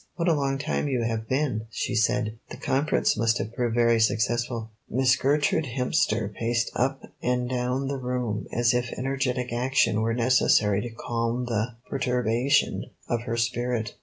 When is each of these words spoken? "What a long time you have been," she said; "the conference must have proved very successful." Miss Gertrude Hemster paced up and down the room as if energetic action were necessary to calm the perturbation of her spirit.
"What 0.15 0.27
a 0.27 0.33
long 0.33 0.57
time 0.57 0.87
you 0.87 1.03
have 1.03 1.27
been," 1.27 1.67
she 1.69 1.93
said; 1.93 2.39
"the 2.49 2.57
conference 2.57 3.15
must 3.15 3.37
have 3.37 3.53
proved 3.53 3.75
very 3.75 3.99
successful." 3.99 4.71
Miss 4.89 5.15
Gertrude 5.15 5.67
Hemster 5.77 6.27
paced 6.33 6.71
up 6.75 7.03
and 7.21 7.47
down 7.47 7.87
the 7.87 7.99
room 7.99 8.47
as 8.51 8.73
if 8.73 8.91
energetic 8.93 9.53
action 9.53 10.01
were 10.01 10.15
necessary 10.15 10.81
to 10.81 10.89
calm 10.89 11.45
the 11.45 11.75
perturbation 11.87 12.85
of 13.07 13.21
her 13.27 13.37
spirit. 13.37 13.93